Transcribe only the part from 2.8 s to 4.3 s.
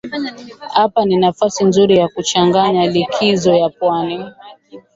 likizo ya pwani